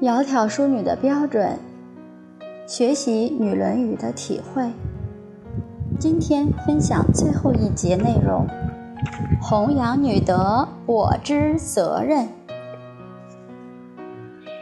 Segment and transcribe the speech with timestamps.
[0.00, 1.58] 窈窕淑女的标准，
[2.66, 4.70] 学习《女论语》的体会。
[5.98, 8.46] 今天分享最后一节内容：
[9.42, 12.28] 弘扬女德，我之责任。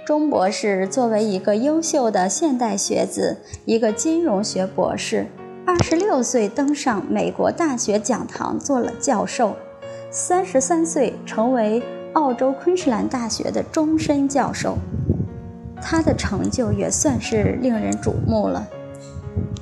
[0.05, 5.29] 钟博士作为一个优秀的现代学子，一个金融学博士，
[5.65, 9.55] 二十六岁登上美国大学讲堂做了教授，
[10.11, 11.81] 三十三岁成为
[12.15, 14.77] 澳洲昆士兰大学的终身教授。
[15.81, 18.67] 他的成就也算是令人瞩目了。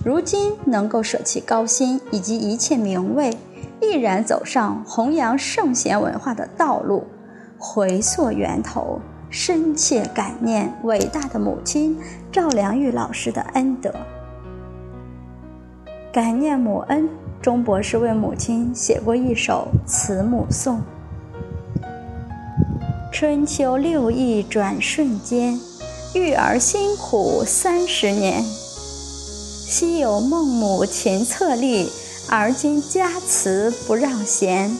[0.04, 3.36] 如今能够舍弃高薪以及一切名位，
[3.80, 7.04] 毅然走上弘扬圣贤文化的道路，
[7.58, 11.98] 回溯源头，深切感念伟大的母亲
[12.30, 13.92] 赵良玉老师的恩德。
[16.12, 17.08] 感念母恩，
[17.42, 20.80] 钟博士为母亲写过一首慈母颂：
[23.12, 25.58] 春秋六艺转瞬间。
[26.16, 31.90] 育儿辛苦三十年，昔有孟母勤策立，
[32.30, 34.74] 而今家慈不让贤。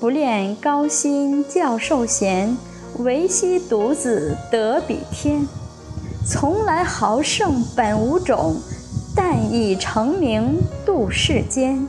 [0.00, 2.56] 不恋高薪教授贤，
[3.00, 5.46] 唯惜独子德比天。
[6.26, 8.56] 从来豪盛本无种，
[9.14, 11.86] 但以成名度世间。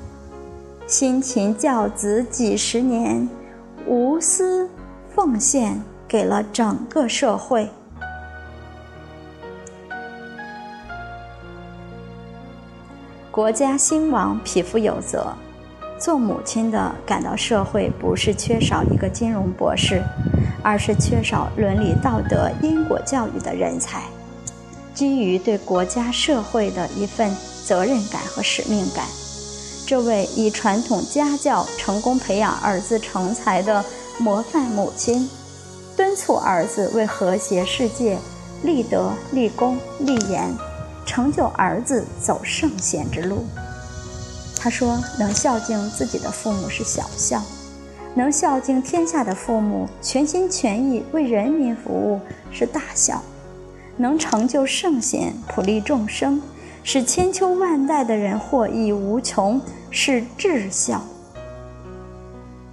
[0.86, 3.30] 辛勤教子几十年，
[3.88, 4.70] 无私
[5.16, 7.70] 奉献给了整个社会。
[13.34, 15.34] 国家兴亡，匹夫有责。
[16.00, 20.04] 做母亲的感到社会不是缺少一个金融博士，
[20.62, 24.04] 而是缺少伦理道德、因果教育的人才。
[24.94, 29.04] 基于对国家社会的一份责任感和使命感，
[29.88, 33.84] 这位以传统家教成功培养儿子成才的
[34.20, 35.28] 模范母亲，
[35.98, 38.20] 敦促儿子为和谐世界
[38.62, 40.54] 立德、立功、立言。
[41.06, 43.46] 成就儿子走圣贤之路。
[44.60, 47.42] 他说：“能孝敬自己的父母是小孝，
[48.16, 52.22] 能孝敬天下的父母，全心全意为人民服务
[52.52, 53.22] 是大孝，
[53.98, 56.42] 能成就圣贤，普利众生，
[56.84, 59.60] 使千秋万代的人获益无穷，
[59.92, 61.02] 是至孝。”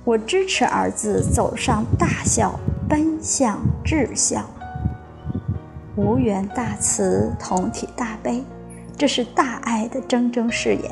[0.05, 2.59] 我支持儿子走上大孝，
[2.89, 4.49] 奔向至孝。
[6.01, 8.43] 无缘大慈，同体大悲，
[8.97, 10.91] 这是大爱的铮铮誓言，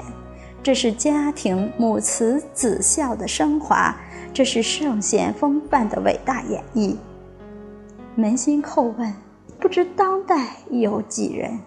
[0.62, 3.96] 这是家庭母慈子孝的升华，
[4.34, 6.94] 这是圣贤风范的伟大演绎。
[8.18, 9.14] 扪心叩问，
[9.58, 11.58] 不知当代有几人？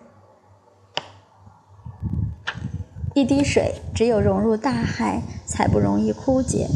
[3.16, 6.68] 一滴水，只有融入大海，才不容易枯竭。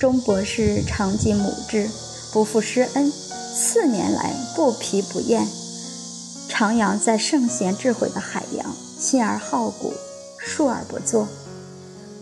[0.00, 1.88] 钟博士常记母志，
[2.32, 5.46] 不负师恩，四年来不疲不厌。
[6.48, 9.92] 徜徉在圣贤智慧的海洋，心而好古，
[10.38, 11.26] 述而不作。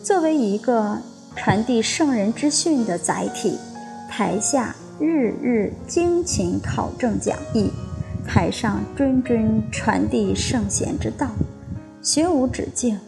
[0.03, 0.99] 作为一个
[1.37, 3.59] 传递圣人之训的载体，
[4.11, 7.71] 台下日日精勤考证讲义，
[8.27, 11.29] 台上谆谆传递圣贤之道，
[12.03, 12.99] 学无止境。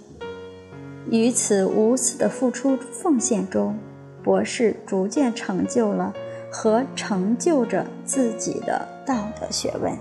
[1.11, 3.77] 于此无私的付出奉献中，
[4.23, 6.13] 博士逐渐成就了
[6.51, 9.93] 和成就着自己的道德学问。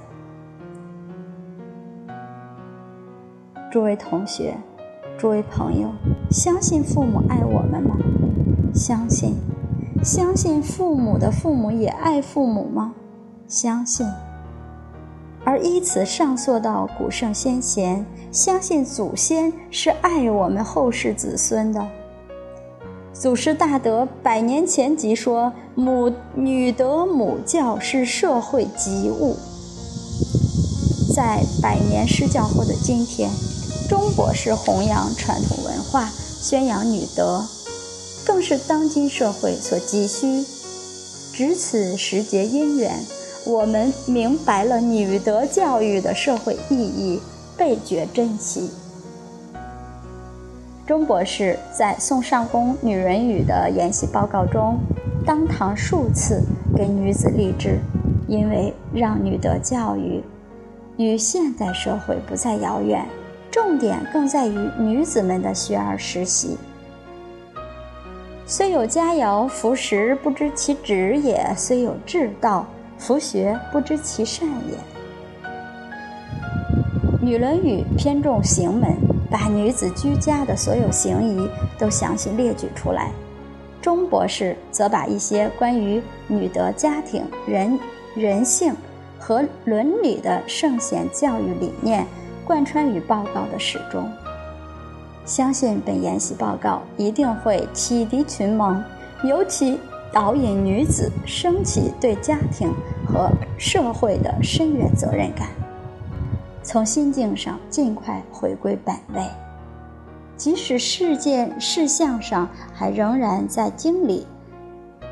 [3.73, 4.55] 诸位同学，
[5.17, 5.89] 诸位朋友，
[6.29, 7.97] 相信父母爱我们吗？
[8.71, 9.33] 相信。
[10.03, 12.93] 相信父母的父母也爱父母吗？
[13.47, 14.05] 相信。
[15.43, 21.83] 而依此上溯到古圣先贤，相信祖先是爱我们后世子孙的。
[23.11, 29.35] 祖师大德百年前即说：“母女德母教是社会急务。”
[31.15, 33.31] 在百年施教后的今天。
[33.93, 37.45] 钟博士弘扬传统文化，宣扬女德，
[38.25, 40.43] 更是当今社会所急需。
[41.31, 43.05] 值此时节因缘，
[43.45, 47.21] 我们明白了女德教育的社会意义，
[47.55, 48.71] 倍觉珍惜。
[50.87, 54.79] 钟博士在宋尚宫女人语的研习报告中，
[55.23, 56.41] 当堂数次
[56.75, 57.77] 给女子励志，
[58.27, 60.23] 因为让女德教育
[60.97, 63.07] 与现代社会不再遥远。
[63.53, 66.57] 重点更在于女子们的学而时习。
[68.47, 72.65] 虽有佳肴，服食不知其旨也；虽有至道，
[72.97, 74.75] 服学不知其善也。
[77.21, 78.97] 《女论语》偏重行门，
[79.29, 81.47] 把女子居家的所有行仪
[81.77, 83.11] 都详细列举出来。
[83.79, 87.79] 钟博士则把一些关于女德、家庭、人
[88.15, 88.73] 人性
[89.19, 92.07] 和伦理的圣贤教育理念
[92.45, 94.09] 贯穿于报告的始终。
[95.25, 98.83] 相信本研习报告一定会启迪群盟，
[99.23, 99.79] 尤其
[100.11, 102.73] 导引女子升起对家庭
[103.07, 105.47] 和社会的深远责任感，
[106.61, 109.23] 从心境上尽快回归本位。
[110.35, 114.27] 即使事件事项上还仍然在经理、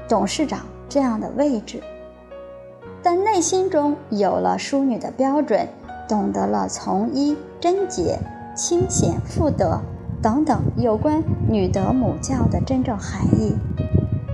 [0.09, 1.81] 董事长这样的位置，
[3.01, 5.65] 但内心中有了淑女的标准，
[6.07, 8.19] 懂得了从医、贞洁、
[8.55, 9.79] 清闲、妇德
[10.21, 13.55] 等等有关女德母教的真正含义。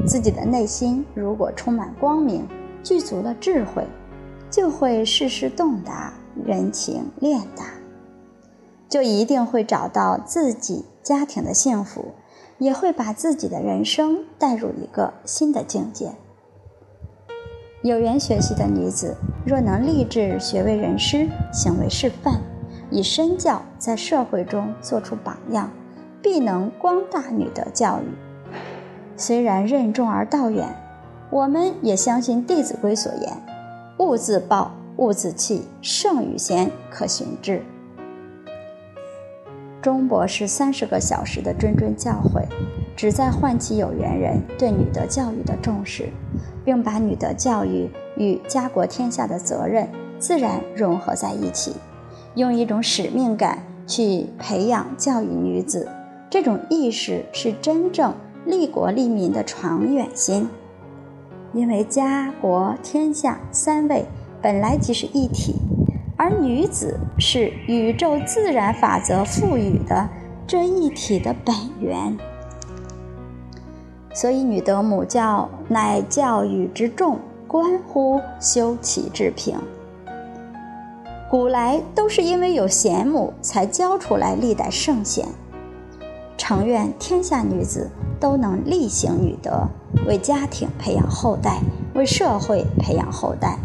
[0.06, 2.48] 自己的内心如果充满光明，
[2.84, 3.86] 具足了智慧，
[4.50, 6.14] 就会事事洞达，
[6.46, 7.66] 人情练达。
[8.90, 12.14] 就一定会找到自己家庭的幸福，
[12.58, 16.14] 也会把自己的人生带入一个新的境界。
[17.82, 22.42] 有缘学习的女子，若能立志学为人师，行为示范，
[22.92, 25.72] 以身教在社会中做出榜样，
[26.22, 28.50] 必能光大女德教育。
[29.16, 30.68] 虽然任重而道远，
[31.30, 33.32] 我们也相信《弟子规》所言
[34.00, 37.62] ：“勿自暴，勿自弃，圣与贤，可循之。”
[39.82, 42.44] 钟博士三十个小时的谆谆教诲，
[42.98, 46.10] 旨在唤起有缘人对女德教育的重视，
[46.66, 49.88] 并把女德教育与家国天下的责任
[50.20, 51.74] 自然融合在一起，
[52.36, 55.88] 用一种使命感去培养教育女子。
[56.30, 58.14] 这种意识是真正
[58.46, 60.50] 利国利民的长远心，
[61.54, 64.06] 因为家国天下三位
[64.42, 65.56] 本来即是一体。
[66.20, 70.10] 而女子是宇宙自然法则赋予的
[70.48, 72.18] 这一体的本源，
[74.14, 79.58] 所以女德母教乃教育之重，关乎修齐治平。
[81.30, 85.28] 古来都是因为有贤母，才教出来历代圣贤。
[86.38, 87.90] 诚愿天下女子
[88.20, 89.68] 都能力行女德，
[90.06, 91.60] 为家庭培养后代，
[91.96, 93.58] 为社会培养后代。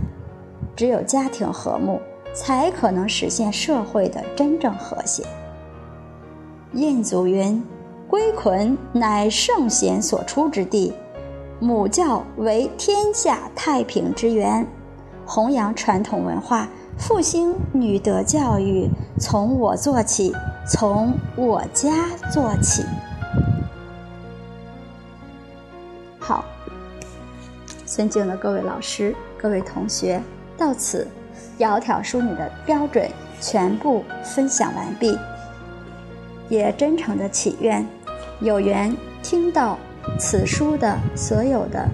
[0.75, 2.01] 只有家庭和睦。
[2.35, 5.23] 才可能实现社会的真正和谐。
[6.73, 7.63] 印祖云
[8.09, 10.95] ：“归魂乃圣贤所出之地，
[11.63, 14.67] 母教为天下太平之源。
[15.25, 16.67] 弘扬传统文化，
[16.99, 20.35] 复兴女德教育，从我做起，
[20.67, 22.83] 从我家做起。”
[26.19, 26.45] 好，
[27.87, 30.21] 尊敬的各位老师、各位同学，
[30.59, 31.07] 到此。
[31.59, 33.09] 窈窕淑女的标准
[33.41, 35.17] 全部分享完毕，
[36.49, 37.87] 也真诚的祈愿
[38.41, 39.79] 有缘听到
[40.19, 41.89] 此书的所有的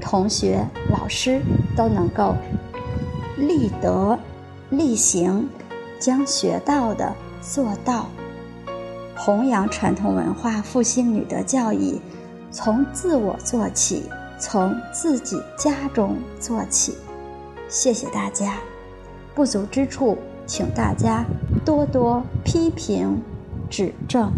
[0.00, 1.40] 同学、老师
[1.76, 2.34] 都能够
[3.36, 4.18] 立德、
[4.70, 5.48] 立行，
[5.98, 8.06] 将学到的做到，
[9.16, 12.00] 弘扬传统文化，复兴女德教育，
[12.50, 14.04] 从自我做起，
[14.38, 16.96] 从自己家中做起。
[17.68, 18.54] 谢谢大家，
[19.34, 20.16] 不足之处，
[20.46, 21.24] 请大家
[21.64, 23.20] 多多批评
[23.68, 24.32] 指正。